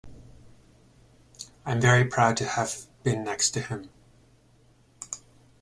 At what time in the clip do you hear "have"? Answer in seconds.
2.47-2.87